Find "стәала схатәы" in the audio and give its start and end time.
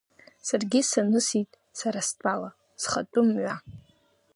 2.07-3.21